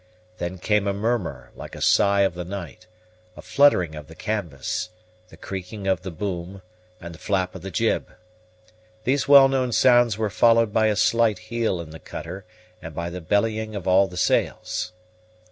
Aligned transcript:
Then 0.39 0.57
came 0.57 0.87
a 0.87 0.95
murmur, 0.95 1.51
like 1.55 1.75
a 1.75 1.79
sigh 1.81 2.21
of 2.21 2.33
the 2.33 2.43
night, 2.43 2.87
a 3.37 3.41
fluttering 3.43 3.93
of 3.93 4.07
the 4.07 4.15
canvas, 4.15 4.89
the 5.29 5.37
creaking 5.37 5.85
of 5.85 6.01
the 6.01 6.09
boom, 6.09 6.63
and 6.99 7.13
the 7.13 7.19
flap 7.19 7.53
of 7.53 7.61
the 7.61 7.69
jib. 7.69 8.09
These 9.03 9.27
well 9.27 9.47
known 9.47 9.71
sounds 9.71 10.17
were 10.17 10.31
followed 10.31 10.73
by 10.73 10.87
a 10.87 10.95
slight 10.95 11.37
heel 11.37 11.79
in 11.79 11.91
the 11.91 11.99
cutter, 11.99 12.45
and 12.81 12.95
by 12.95 13.11
the 13.11 13.21
bellying 13.21 13.75
of 13.75 13.87
all 13.87 14.07
the 14.07 14.17
sails. 14.17 14.91